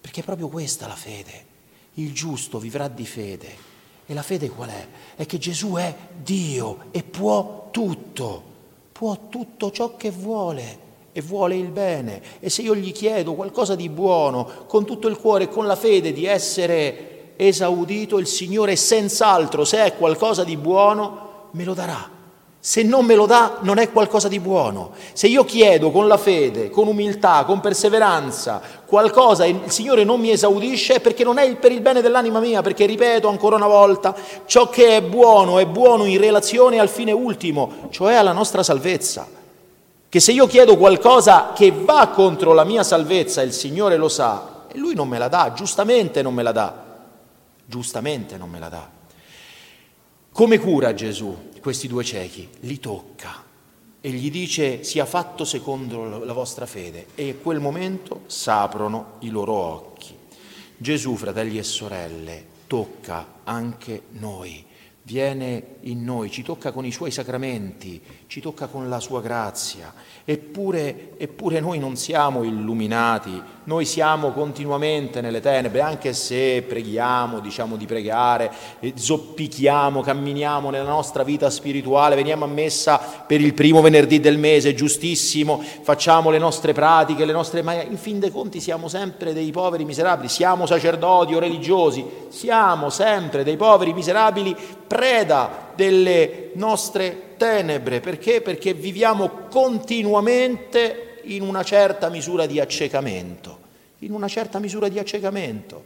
perché 0.00 0.20
è 0.20 0.24
proprio 0.24 0.48
questa 0.48 0.86
la 0.86 0.94
fede. 0.94 1.46
Il 1.94 2.12
giusto 2.12 2.60
vivrà 2.60 2.86
di 2.86 3.06
fede. 3.06 3.67
E 4.10 4.14
la 4.14 4.22
fede 4.22 4.48
qual 4.48 4.70
è? 4.70 4.86
È 5.16 5.26
che 5.26 5.36
Gesù 5.36 5.74
è 5.74 5.94
Dio 6.22 6.86
e 6.92 7.02
può 7.02 7.68
tutto, 7.70 8.42
può 8.90 9.28
tutto 9.28 9.70
ciò 9.70 9.96
che 9.96 10.10
vuole 10.10 10.86
e 11.12 11.20
vuole 11.20 11.56
il 11.56 11.68
bene. 11.68 12.22
E 12.40 12.48
se 12.48 12.62
io 12.62 12.74
gli 12.74 12.90
chiedo 12.90 13.34
qualcosa 13.34 13.74
di 13.74 13.90
buono, 13.90 14.64
con 14.66 14.86
tutto 14.86 15.08
il 15.08 15.18
cuore 15.18 15.50
con 15.50 15.66
la 15.66 15.76
fede 15.76 16.14
di 16.14 16.24
essere 16.24 17.34
esaudito, 17.36 18.16
il 18.16 18.26
Signore 18.26 18.76
senz'altro, 18.76 19.66
se 19.66 19.84
è 19.84 19.94
qualcosa 19.94 20.42
di 20.42 20.56
buono, 20.56 21.48
me 21.50 21.64
lo 21.64 21.74
darà 21.74 22.16
se 22.60 22.82
non 22.82 23.04
me 23.06 23.14
lo 23.14 23.26
dà 23.26 23.58
non 23.60 23.78
è 23.78 23.92
qualcosa 23.92 24.26
di 24.26 24.40
buono. 24.40 24.90
Se 25.12 25.28
io 25.28 25.44
chiedo 25.44 25.90
con 25.90 26.08
la 26.08 26.16
fede, 26.16 26.70
con 26.70 26.88
umiltà, 26.88 27.44
con 27.44 27.60
perseveranza 27.60 28.60
qualcosa 28.84 29.44
e 29.44 29.50
il 29.50 29.70
Signore 29.70 30.02
non 30.02 30.18
mi 30.18 30.30
esaudisce 30.30 30.94
è 30.94 31.00
perché 31.00 31.22
non 31.22 31.38
è 31.38 31.54
per 31.56 31.70
il 31.72 31.80
bene 31.80 32.00
dell'anima 32.00 32.40
mia, 32.40 32.60
perché 32.60 32.84
ripeto 32.84 33.28
ancora 33.28 33.56
una 33.56 33.68
volta, 33.68 34.14
ciò 34.46 34.68
che 34.68 34.96
è 34.96 35.02
buono 35.02 35.58
è 35.58 35.66
buono 35.66 36.04
in 36.04 36.18
relazione 36.18 36.80
al 36.80 36.88
fine 36.88 37.12
ultimo, 37.12 37.88
cioè 37.90 38.14
alla 38.14 38.32
nostra 38.32 38.62
salvezza. 38.62 39.26
Che 40.10 40.20
se 40.20 40.32
io 40.32 40.46
chiedo 40.46 40.76
qualcosa 40.76 41.52
che 41.54 41.70
va 41.70 42.08
contro 42.08 42.54
la 42.54 42.64
mia 42.64 42.82
salvezza, 42.82 43.42
il 43.42 43.52
Signore 43.52 43.96
lo 43.96 44.08
sa, 44.08 44.64
e 44.68 44.78
Lui 44.78 44.94
non 44.94 45.06
me 45.06 45.18
la 45.18 45.28
dà, 45.28 45.52
giustamente 45.54 46.22
non 46.22 46.34
me 46.34 46.42
la 46.42 46.52
dà, 46.52 46.74
giustamente 47.64 48.36
non 48.36 48.48
me 48.48 48.58
la 48.58 48.68
dà. 48.68 48.97
Come 50.38 50.60
cura 50.60 50.94
Gesù 50.94 51.50
questi 51.60 51.88
due 51.88 52.04
ciechi? 52.04 52.48
Li 52.60 52.78
tocca 52.78 53.42
e 54.00 54.08
gli 54.10 54.30
dice 54.30 54.84
sia 54.84 55.04
fatto 55.04 55.44
secondo 55.44 56.24
la 56.24 56.32
vostra 56.32 56.64
fede 56.64 57.06
e 57.16 57.26
in 57.26 57.42
quel 57.42 57.58
momento 57.58 58.20
s'aprono 58.26 59.14
i 59.22 59.30
loro 59.30 59.54
occhi. 59.54 60.14
Gesù, 60.76 61.16
fratelli 61.16 61.58
e 61.58 61.64
sorelle, 61.64 62.44
tocca 62.68 63.40
anche 63.42 64.02
noi 64.10 64.64
viene 65.02 65.78
in 65.80 66.04
noi, 66.04 66.30
ci 66.30 66.42
tocca 66.42 66.70
con 66.70 66.84
i 66.84 66.92
suoi 66.92 67.10
sacramenti, 67.10 68.00
ci 68.28 68.42
tocca 68.42 68.66
con 68.66 68.90
la 68.90 69.00
sua 69.00 69.22
grazia. 69.22 69.90
Eppure, 70.22 71.12
eppure, 71.16 71.60
noi 71.60 71.78
non 71.78 71.96
siamo 71.96 72.44
illuminati, 72.44 73.42
noi 73.64 73.86
siamo 73.86 74.32
continuamente 74.32 75.22
nelle 75.22 75.40
tenebre, 75.40 75.80
anche 75.80 76.12
se 76.12 76.60
preghiamo, 76.60 77.40
diciamo 77.40 77.76
di 77.76 77.86
pregare, 77.86 78.52
zoppichiamo, 78.94 80.02
camminiamo 80.02 80.68
nella 80.68 80.90
nostra 80.90 81.22
vita 81.22 81.48
spirituale, 81.48 82.16
veniamo 82.16 82.44
a 82.44 82.48
messa 82.48 82.98
per 82.98 83.40
il 83.40 83.54
primo 83.54 83.80
venerdì 83.80 84.20
del 84.20 84.36
mese, 84.36 84.74
giustissimo, 84.74 85.62
facciamo 85.80 86.28
le 86.28 86.38
nostre 86.38 86.74
pratiche, 86.74 87.24
le 87.24 87.32
nostre... 87.32 87.62
ma 87.62 87.80
in 87.80 87.96
fin 87.96 88.20
dei 88.20 88.30
conti 88.30 88.60
siamo 88.60 88.88
sempre 88.88 89.32
dei 89.32 89.50
poveri 89.50 89.86
miserabili, 89.86 90.28
siamo 90.28 90.66
sacerdoti 90.66 91.32
o 91.32 91.38
religiosi, 91.38 92.04
siamo 92.28 92.90
sempre 92.90 93.42
dei 93.42 93.56
poveri 93.56 93.94
miserabili 93.94 94.54
preda 94.86 95.70
delle 95.74 96.50
nostre 96.56 97.22
tenebre. 97.38 98.00
Perché? 98.00 98.42
Perché 98.42 98.74
viviamo 98.74 99.46
continuamente 99.48 101.20
in 101.24 101.40
una 101.40 101.62
certa 101.62 102.10
misura 102.10 102.44
di 102.44 102.60
accecamento, 102.60 103.58
in 104.00 104.12
una 104.12 104.28
certa 104.28 104.58
misura 104.58 104.88
di 104.88 104.98
accecamento, 104.98 105.82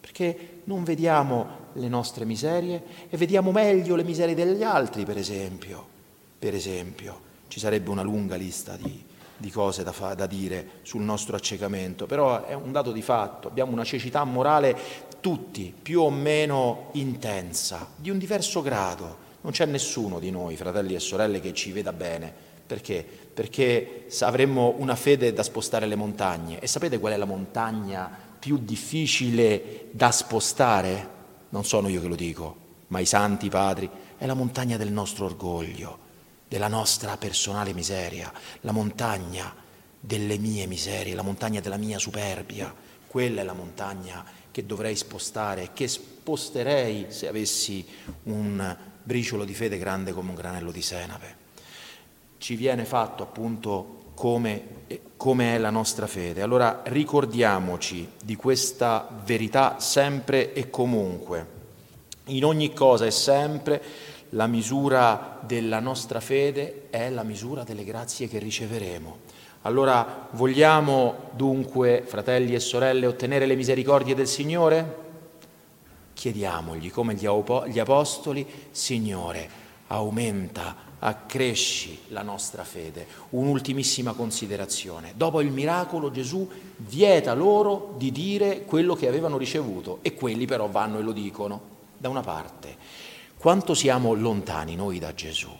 perché 0.00 0.60
non 0.64 0.84
vediamo 0.84 1.64
le 1.74 1.88
nostre 1.88 2.24
miserie 2.24 2.82
e 3.08 3.16
vediamo 3.16 3.52
meglio 3.52 3.96
le 3.96 4.04
miserie 4.04 4.34
degli 4.34 4.62
altri, 4.62 5.04
per 5.04 5.16
esempio. 5.16 5.94
Per 6.38 6.54
esempio, 6.54 7.20
ci 7.48 7.58
sarebbe 7.58 7.88
una 7.88 8.02
lunga 8.02 8.36
lista 8.36 8.76
di, 8.76 9.02
di 9.36 9.50
cose 9.50 9.82
da, 9.82 9.92
fa, 9.92 10.14
da, 10.14 10.26
dire 10.26 10.80
sul 10.82 11.02
nostro 11.02 11.36
accecamento, 11.36 12.06
però 12.06 12.44
è 12.44 12.54
un 12.54 12.72
dato 12.72 12.92
di 12.92 13.02
fatto, 13.02 13.48
abbiamo 13.48 13.72
una 13.72 13.84
cecità 13.84 14.22
morale 14.24 14.76
tutti 15.20 15.74
più 15.80 16.02
o 16.02 16.10
meno 16.10 16.90
intensa, 16.92 17.88
di 17.96 18.10
un 18.10 18.18
diverso 18.18 18.62
grado. 18.62 19.24
Non 19.46 19.54
c'è 19.54 19.64
nessuno 19.64 20.18
di 20.18 20.32
noi, 20.32 20.56
fratelli 20.56 20.96
e 20.96 20.98
sorelle, 20.98 21.38
che 21.38 21.54
ci 21.54 21.70
veda 21.70 21.92
bene. 21.92 22.34
Perché? 22.66 23.06
Perché 23.32 24.08
avremmo 24.22 24.74
una 24.78 24.96
fede 24.96 25.32
da 25.32 25.44
spostare 25.44 25.86
le 25.86 25.94
montagne. 25.94 26.58
E 26.58 26.66
sapete 26.66 26.98
qual 26.98 27.12
è 27.12 27.16
la 27.16 27.26
montagna 27.26 28.10
più 28.40 28.58
difficile 28.58 29.86
da 29.92 30.10
spostare? 30.10 31.08
Non 31.50 31.64
sono 31.64 31.86
io 31.86 32.00
che 32.00 32.08
lo 32.08 32.16
dico, 32.16 32.56
ma 32.88 32.98
i 32.98 33.06
santi 33.06 33.48
padri. 33.48 33.88
È 34.18 34.26
la 34.26 34.34
montagna 34.34 34.76
del 34.76 34.90
nostro 34.90 35.26
orgoglio, 35.26 35.96
della 36.48 36.66
nostra 36.66 37.16
personale 37.16 37.72
miseria, 37.72 38.32
la 38.62 38.72
montagna 38.72 39.54
delle 40.00 40.38
mie 40.38 40.66
miserie, 40.66 41.14
la 41.14 41.22
montagna 41.22 41.60
della 41.60 41.76
mia 41.76 42.00
superbia. 42.00 42.74
Quella 43.06 43.42
è 43.42 43.44
la 43.44 43.52
montagna 43.52 44.24
che 44.50 44.66
dovrei 44.66 44.96
spostare, 44.96 45.70
che 45.72 45.86
sposterei 45.86 47.06
se 47.10 47.28
avessi 47.28 47.86
un 48.24 48.94
briciolo 49.06 49.44
di 49.44 49.54
fede 49.54 49.78
grande 49.78 50.12
come 50.12 50.30
un 50.30 50.34
granello 50.34 50.72
di 50.72 50.82
senape. 50.82 51.44
ci 52.38 52.56
viene 52.56 52.84
fatto 52.84 53.22
appunto 53.22 54.10
come, 54.14 54.62
come 55.16 55.54
è 55.54 55.58
la 55.58 55.70
nostra 55.70 56.08
fede. 56.08 56.42
Allora 56.42 56.82
ricordiamoci 56.86 58.08
di 58.20 58.34
questa 58.34 59.08
verità 59.24 59.78
sempre 59.78 60.52
e 60.52 60.68
comunque. 60.70 61.54
In 62.26 62.44
ogni 62.44 62.72
cosa 62.72 63.06
e 63.06 63.12
sempre 63.12 63.80
la 64.30 64.48
misura 64.48 65.38
della 65.40 65.78
nostra 65.78 66.18
fede 66.18 66.86
è 66.90 67.08
la 67.08 67.22
misura 67.22 67.62
delle 67.62 67.84
grazie 67.84 68.26
che 68.26 68.40
riceveremo. 68.40 69.18
Allora 69.62 70.28
vogliamo 70.32 71.30
dunque, 71.32 72.02
fratelli 72.04 72.54
e 72.54 72.60
sorelle, 72.60 73.06
ottenere 73.06 73.46
le 73.46 73.54
misericordie 73.54 74.16
del 74.16 74.26
Signore? 74.26 75.05
Chiediamogli 76.16 76.90
come 76.90 77.12
gli 77.14 77.78
apostoli, 77.78 78.46
Signore, 78.70 79.50
aumenta, 79.88 80.74
accresci 80.98 81.98
la 82.08 82.22
nostra 82.22 82.64
fede. 82.64 83.06
Un'ultimissima 83.30 84.14
considerazione. 84.14 85.12
Dopo 85.14 85.42
il 85.42 85.50
miracolo 85.50 86.10
Gesù 86.10 86.48
vieta 86.78 87.34
loro 87.34 87.96
di 87.98 88.10
dire 88.12 88.62
quello 88.62 88.94
che 88.94 89.08
avevano 89.08 89.36
ricevuto 89.36 89.98
e 90.00 90.14
quelli 90.14 90.46
però 90.46 90.68
vanno 90.68 91.00
e 91.00 91.02
lo 91.02 91.12
dicono. 91.12 91.74
Da 91.98 92.08
una 92.08 92.22
parte, 92.22 92.74
quanto 93.36 93.74
siamo 93.74 94.14
lontani 94.14 94.74
noi 94.74 94.98
da 94.98 95.12
Gesù? 95.12 95.50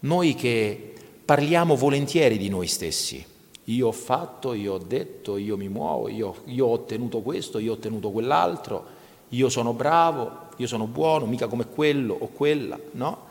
Noi 0.00 0.34
che 0.34 0.94
parliamo 1.22 1.76
volentieri 1.76 2.38
di 2.38 2.48
noi 2.48 2.66
stessi. 2.66 3.22
Io 3.64 3.88
ho 3.88 3.92
fatto, 3.92 4.54
io 4.54 4.72
ho 4.72 4.78
detto, 4.78 5.36
io 5.36 5.58
mi 5.58 5.68
muovo, 5.68 6.08
io, 6.08 6.36
io 6.46 6.64
ho 6.64 6.72
ottenuto 6.72 7.20
questo, 7.20 7.58
io 7.58 7.72
ho 7.72 7.74
ottenuto 7.74 8.10
quell'altro, 8.10 9.00
io 9.32 9.48
sono 9.48 9.72
bravo, 9.72 10.48
io 10.56 10.66
sono 10.66 10.86
buono, 10.86 11.26
mica 11.26 11.46
come 11.46 11.66
quello 11.66 12.14
o 12.18 12.28
quella, 12.28 12.78
no? 12.92 13.30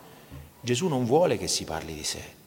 Gesù 0.60 0.88
non 0.88 1.06
vuole 1.06 1.38
che 1.38 1.48
si 1.48 1.64
parli 1.64 1.94
di 1.94 2.04
sé. 2.04 2.40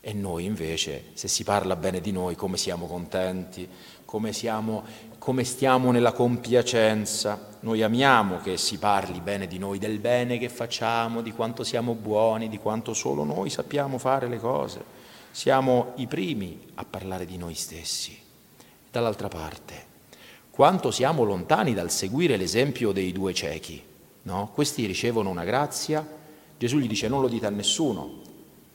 E 0.00 0.12
noi 0.12 0.44
invece, 0.44 1.10
se 1.14 1.28
si 1.28 1.44
parla 1.44 1.76
bene 1.76 2.00
di 2.00 2.10
noi, 2.10 2.34
come 2.34 2.56
siamo 2.56 2.86
contenti, 2.86 3.68
come, 4.04 4.32
siamo, 4.32 4.84
come 5.18 5.44
stiamo 5.44 5.92
nella 5.92 6.12
compiacenza. 6.12 7.50
Noi 7.60 7.82
amiamo 7.82 8.38
che 8.38 8.56
si 8.56 8.78
parli 8.78 9.20
bene 9.20 9.46
di 9.46 9.58
noi, 9.58 9.78
del 9.78 9.98
bene 9.98 10.38
che 10.38 10.48
facciamo, 10.48 11.22
di 11.22 11.32
quanto 11.32 11.62
siamo 11.62 11.94
buoni, 11.94 12.48
di 12.48 12.58
quanto 12.58 12.94
solo 12.94 13.22
noi 13.22 13.48
sappiamo 13.48 13.98
fare 13.98 14.28
le 14.28 14.38
cose. 14.38 14.84
Siamo 15.30 15.92
i 15.96 16.06
primi 16.06 16.60
a 16.74 16.84
parlare 16.84 17.24
di 17.24 17.36
noi 17.36 17.54
stessi. 17.54 18.18
Dall'altra 18.90 19.28
parte, 19.28 19.91
quanto 20.52 20.92
siamo 20.92 21.24
lontani 21.24 21.74
dal 21.74 21.90
seguire 21.90 22.36
l'esempio 22.36 22.92
dei 22.92 23.10
due 23.10 23.34
ciechi. 23.34 23.82
No? 24.22 24.50
Questi 24.54 24.86
ricevono 24.86 25.30
una 25.30 25.42
grazia 25.42 26.20
Gesù 26.62 26.78
gli 26.78 26.86
dice 26.86 27.08
non 27.08 27.20
lo 27.20 27.26
dite 27.26 27.46
a 27.46 27.50
nessuno, 27.50 28.20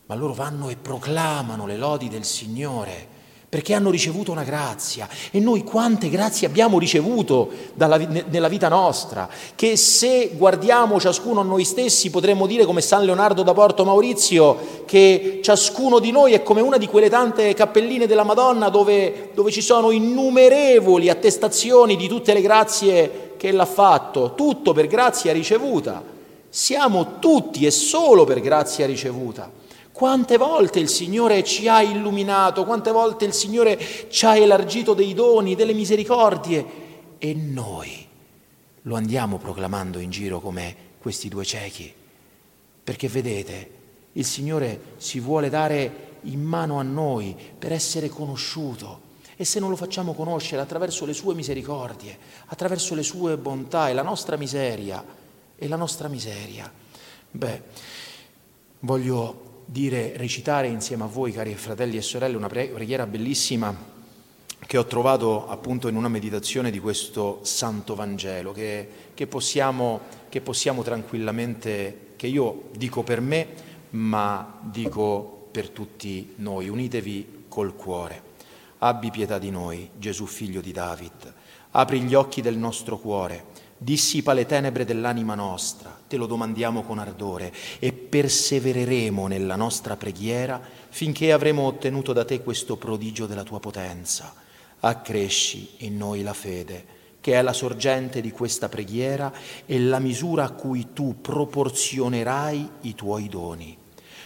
ma 0.08 0.16
loro 0.16 0.34
vanno 0.34 0.68
e 0.68 0.76
proclamano 0.76 1.66
le 1.66 1.78
lodi 1.78 2.10
del 2.10 2.26
Signore 2.26 3.16
perché 3.50 3.74
hanno 3.74 3.90
ricevuto 3.90 4.34
una 4.34 4.44
grazia 4.44 5.08
e 5.32 5.40
noi 5.40 5.64
quante 5.64 6.10
grazie 6.10 6.48
abbiamo 6.48 6.78
ricevuto 6.78 7.50
dalla, 7.76 7.96
nella 7.96 8.50
vita 8.50 8.68
nostra, 8.68 9.30
che 9.56 9.78
se 9.78 10.32
guardiamo 10.34 11.00
ciascuno 11.00 11.40
a 11.40 11.44
noi 11.44 11.64
stessi 11.64 12.10
potremmo 12.10 12.46
dire 12.46 12.66
come 12.66 12.82
San 12.82 13.06
Leonardo 13.06 13.44
da 13.44 13.54
Porto 13.54 13.86
Maurizio 13.86 14.84
che 14.86 15.40
ciascuno 15.42 16.00
di 16.00 16.12
noi 16.12 16.34
è 16.34 16.44
come 16.44 16.60
una 16.60 16.78
di 16.78 16.88
quelle 16.88 17.10
tante 17.10 17.54
cappelline 17.54 18.06
della 18.06 18.24
Madonna 18.24 18.68
dove, 18.68 19.32
dove 19.34 19.50
ci 19.50 19.62
sono 19.62 19.92
innumerevoli 19.92 21.10
attestazioni 21.10 21.96
di 21.96 22.10
tutte 22.10 22.34
le 22.34 22.42
grazie 22.42 23.36
che 23.38 23.48
ella 23.48 23.64
ha 23.64 23.68
fatto, 23.68 24.34
tutto 24.36 24.74
per 24.74 24.88
grazia 24.88 25.32
ricevuta. 25.32 26.04
Siamo 26.50 27.20
tutti 27.20 27.66
e 27.66 27.72
solo 27.72 28.26
per 28.26 28.42
grazia 28.42 28.86
ricevuta. 28.86 29.50
Quante 29.98 30.38
volte 30.38 30.78
il 30.78 30.90
Signore 30.90 31.44
ci 31.44 31.68
ha 31.68 31.82
illuminato, 31.82 32.66
quante 32.66 32.92
volte 32.92 33.26
il 33.26 33.34
Signore 33.34 33.80
ci 34.12 34.28
ha 34.28 34.38
elargito 34.38 34.94
dei 34.94 35.16
doni, 35.16 35.56
delle 35.56 35.74
misericordie 35.74 36.66
e 37.18 37.34
noi 37.34 38.08
lo 38.84 38.96
andiamo 38.96 39.40
proclamando 39.40 39.98
in 39.98 40.12
giro 40.12 40.40
come 40.40 40.76
questi 41.00 41.30
due 41.30 41.44
ciechi. 41.44 41.92
Perché 42.84 43.08
vedete, 43.08 43.72
il 44.12 44.24
Signore 44.24 44.80
si 44.98 45.20
vuole 45.20 45.50
dare 45.50 46.20
in 46.22 46.44
mano 46.44 46.78
a 46.78 46.84
noi 46.84 47.36
per 47.58 47.72
essere 47.72 48.08
conosciuto. 48.08 49.02
E 49.36 49.46
se 49.46 49.60
non 49.60 49.72
lo 49.72 49.76
facciamo 49.76 50.14
conoscere 50.14 50.62
attraverso 50.62 51.08
le 51.08 51.14
sue 51.14 51.34
misericordie, 51.34 52.16
attraverso 52.46 52.94
le 52.94 53.02
sue 53.02 53.36
bontà 53.36 53.90
e 53.90 53.94
la 53.94 54.04
nostra 54.04 54.38
miseria, 54.38 55.04
e 55.56 55.68
la 55.68 55.76
nostra 55.76 56.08
miseria. 56.08 56.72
Beh, 57.32 57.62
voglio 58.82 59.47
dire, 59.70 60.16
recitare 60.16 60.68
insieme 60.68 61.04
a 61.04 61.08
voi, 61.08 61.34
cari 61.34 61.54
fratelli 61.56 61.98
e 61.98 62.02
sorelle, 62.02 62.38
una 62.38 62.48
preghiera 62.48 63.06
bellissima 63.06 63.96
che 64.66 64.78
ho 64.78 64.86
trovato 64.86 65.48
appunto 65.48 65.88
in 65.88 65.96
una 65.96 66.08
meditazione 66.08 66.72
di 66.72 66.80
questo 66.80 67.42
Santo 67.44 67.94
Vangelo, 67.94 68.54
che, 68.54 68.90
che, 69.14 69.28
possiamo, 69.28 70.02
che 70.30 70.42
possiamo 70.42 70.84
tranquillamente, 70.84 72.14
che 72.16 72.28
io 72.28 72.70
dico 72.76 73.04
per 73.04 73.22
me, 73.22 73.48
ma 73.92 74.60
dico 74.62 75.50
per 75.52 75.70
tutti 75.70 76.34
noi. 76.38 76.70
Unitevi 76.70 77.46
col 77.48 77.76
cuore. 77.76 78.24
Abbi 78.80 79.12
pietà 79.12 79.38
di 79.38 79.50
noi, 79.50 79.90
Gesù 79.98 80.26
figlio 80.26 80.62
di 80.62 80.72
David. 80.72 81.34
Apri 81.72 82.02
gli 82.02 82.14
occhi 82.14 82.42
del 82.42 82.58
nostro 82.58 82.98
cuore 82.98 83.57
dissipa 83.78 84.34
le 84.34 84.46
tenebre 84.46 84.86
dell'anima 84.86 85.36
nostra, 85.36 85.96
te 86.08 86.18
lo 86.18 86.26
domandiamo 86.26 86.84
con 86.84 87.00
ardore 87.00 87.54
e 87.80 87.94
persevereremo 87.94 89.28
nella 89.28 89.56
nostra 89.56 89.96
preghiera 89.96 90.60
finché 90.90 91.32
avremo 91.32 91.64
ottenuto 91.64 92.14
da 92.14 92.26
te 92.26 92.42
questo 92.42 92.78
prodigio 92.78 93.28
della 93.28 93.44
tua 93.44 93.60
potenza. 93.60 94.34
Accresci 94.80 95.70
in 95.80 95.98
noi 95.98 96.24
la 96.24 96.34
fede, 96.34 96.96
che 97.22 97.34
è 97.34 97.42
la 97.42 97.54
sorgente 97.54 98.22
di 98.22 98.32
questa 98.32 98.70
preghiera 98.70 99.32
e 99.66 99.80
la 99.80 100.00
misura 100.00 100.46
a 100.46 100.52
cui 100.52 100.94
tu 100.94 101.20
proporzionerai 101.22 102.70
i 102.82 102.96
tuoi 102.96 103.28
doni. 103.28 103.78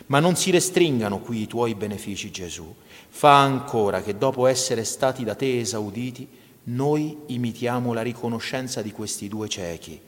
Ma 0.08 0.20
non 0.20 0.36
si 0.36 0.52
restringano 0.52 1.20
qui 1.20 1.42
i 1.42 1.48
tuoi 1.48 1.76
benefici, 1.76 2.32
Gesù. 2.32 2.74
Fa 3.10 3.42
ancora 3.42 4.02
che 4.02 4.18
dopo 4.18 4.48
essere 4.48 4.84
stati 4.84 5.24
da 5.24 5.36
te 5.36 5.60
esauditi, 5.60 6.28
noi 6.64 7.18
imitiamo 7.28 7.94
la 7.94 8.02
riconoscenza 8.02 8.82
di 8.82 8.92
questi 8.92 9.28
due 9.28 9.48
ciechi. 9.48 10.00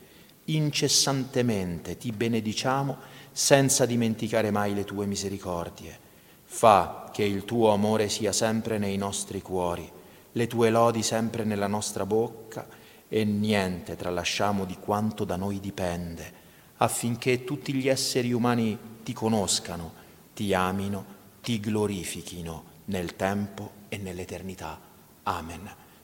Incessantemente 0.45 1.97
ti 1.97 2.11
benediciamo 2.11 2.97
senza 3.31 3.85
dimenticare 3.85 4.51
mai 4.51 4.73
le 4.75 4.83
tue 4.83 5.05
misericordie. 5.05 5.99
Fa 6.43 7.09
che 7.11 7.23
il 7.23 7.45
tuo 7.45 7.71
amore 7.71 8.09
sia 8.09 8.31
sempre 8.31 8.77
nei 8.77 8.97
nostri 8.97 9.41
cuori, 9.41 9.89
le 10.31 10.47
tue 10.47 10.69
lodi 10.69 11.01
sempre 11.01 11.43
nella 11.43 11.67
nostra 11.67 12.05
bocca 12.05 12.67
e 13.07 13.23
niente 13.23 13.95
tralasciamo 13.95 14.65
di 14.65 14.77
quanto 14.79 15.23
da 15.23 15.35
noi 15.35 15.59
dipende, 15.59 16.41
affinché 16.77 17.43
tutti 17.43 17.73
gli 17.73 17.87
esseri 17.87 18.31
umani 18.31 18.77
ti 19.03 19.13
conoscano, 19.13 19.93
ti 20.33 20.53
amino, 20.53 21.05
ti 21.41 21.59
glorifichino 21.59 22.63
nel 22.85 23.15
tempo 23.15 23.71
e 23.89 23.97
nell'eternità. 23.97 24.79
Amen. 25.23 25.82